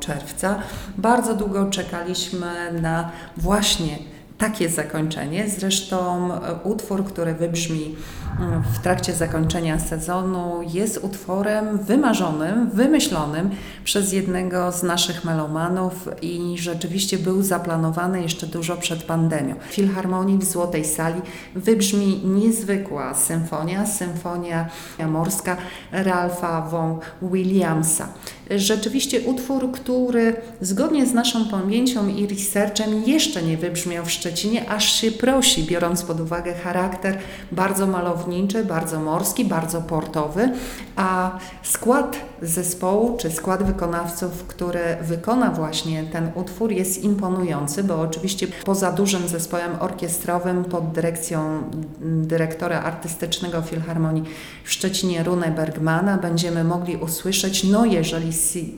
czerwca. 0.00 0.62
Bardzo 0.98 1.34
długo 1.34 1.70
czekaliśmy 1.70 2.72
na 2.82 3.10
właśnie 3.36 3.98
takie 4.42 4.68
zakończenie. 4.68 5.48
Zresztą 5.48 6.28
e, 6.34 6.54
utwór, 6.64 7.04
który 7.04 7.34
wybrzmi 7.34 7.96
mm, 8.40 8.62
w 8.62 8.78
trakcie 8.78 9.12
zakończenia 9.12 9.78
sezonu, 9.78 10.60
jest 10.72 10.98
utworem 11.02 11.78
wymarzonym, 11.78 12.70
wymyślonym 12.70 13.50
przez 13.84 14.12
jednego 14.12 14.72
z 14.72 14.82
naszych 14.82 15.24
melomanów 15.24 16.08
i 16.22 16.54
rzeczywiście 16.58 17.18
był 17.18 17.42
zaplanowany 17.42 18.22
jeszcze 18.22 18.46
dużo 18.46 18.76
przed 18.76 19.02
pandemią. 19.02 19.54
W 19.70 19.74
Filharmonii 19.74 20.38
w 20.38 20.44
Złotej 20.44 20.84
Sali 20.84 21.20
wybrzmi 21.54 22.20
niezwykła 22.24 23.14
symfonia, 23.14 23.86
symfonia 23.86 24.68
morska 25.08 25.56
Ralpha 25.92 26.60
von 26.60 26.98
Williamsa. 27.22 28.08
Rzeczywiście 28.50 29.20
utwór, 29.20 29.72
który 29.72 30.36
zgodnie 30.60 31.06
z 31.06 31.14
naszą 31.14 31.48
pamięcią 31.48 32.08
i 32.08 32.26
researchem 32.26 33.02
jeszcze 33.06 33.42
nie 33.42 33.56
wybrzmiał 33.56 34.04
w 34.04 34.10
Szczecinie, 34.10 34.70
aż 34.70 34.92
się 35.00 35.10
prosi, 35.10 35.62
biorąc 35.62 36.02
pod 36.02 36.20
uwagę 36.20 36.54
charakter 36.54 37.18
bardzo 37.52 37.86
malowniczy, 37.86 38.64
bardzo 38.64 39.00
morski, 39.00 39.44
bardzo 39.44 39.82
portowy, 39.82 40.52
a 40.96 41.38
skład 41.62 42.16
zespołu 42.42 43.16
czy 43.16 43.30
skład 43.30 43.62
wykonawców, 43.62 44.44
który 44.48 44.80
wykona 45.02 45.50
właśnie 45.50 46.04
ten 46.04 46.30
utwór 46.34 46.72
jest 46.72 47.04
imponujący, 47.04 47.84
bo 47.84 48.00
oczywiście 48.00 48.46
poza 48.64 48.92
dużym 48.92 49.28
zespołem 49.28 49.72
orkiestrowym 49.80 50.64
pod 50.64 50.92
dyrekcją 50.92 51.62
dyrektora 52.00 52.82
artystycznego 52.82 53.62
Filharmonii 53.62 54.24
w 54.64 54.72
Szczecinie 54.72 55.22
Rune 55.22 55.52
Bergmana 55.56 56.18
będziemy 56.18 56.64
mogli 56.64 56.96
usłyszeć, 56.96 57.64
no 57.64 57.84
jeżeli 57.84 58.31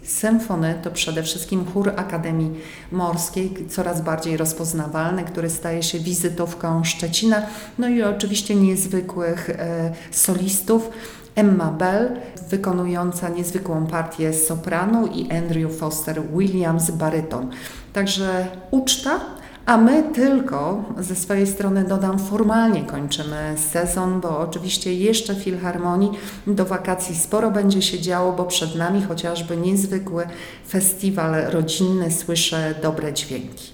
symfony, 0.04 0.74
to 0.82 0.90
przede 0.90 1.22
wszystkim 1.22 1.64
chór 1.64 1.92
Akademii 1.96 2.50
Morskiej, 2.92 3.54
coraz 3.68 4.00
bardziej 4.00 4.36
rozpoznawalny, 4.36 5.24
który 5.24 5.50
staje 5.50 5.82
się 5.82 5.98
wizytówką 5.98 6.84
Szczecina, 6.84 7.42
no 7.78 7.88
i 7.88 8.02
oczywiście 8.02 8.54
niezwykłych 8.54 9.50
e, 9.50 9.92
solistów. 10.10 10.90
Emma 11.34 11.70
Bell, 11.70 12.10
wykonująca 12.48 13.28
niezwykłą 13.28 13.86
partię 13.86 14.32
sopranu 14.32 15.06
i 15.06 15.32
Andrew 15.32 15.76
Foster 15.76 16.22
Williams 16.36 16.90
baryton. 16.90 17.50
Także 17.92 18.46
uczta, 18.70 19.20
a 19.66 19.76
my 19.76 20.02
tylko 20.02 20.84
ze 20.98 21.16
swojej 21.16 21.46
strony 21.46 21.84
dodam, 21.84 22.18
formalnie 22.18 22.84
kończymy 22.84 23.54
sezon, 23.72 24.20
bo 24.20 24.38
oczywiście 24.38 24.94
jeszcze 24.94 25.34
Filharmonii 25.34 26.10
do 26.46 26.64
wakacji 26.64 27.16
sporo 27.16 27.50
będzie 27.50 27.82
się 27.82 28.00
działo, 28.00 28.32
bo 28.32 28.44
przed 28.44 28.74
nami 28.74 29.02
chociażby 29.02 29.56
niezwykły 29.56 30.26
festiwal 30.68 31.34
rodzinny 31.50 32.10
Słyszę 32.10 32.74
Dobre 32.82 33.12
Dźwięki. 33.12 33.73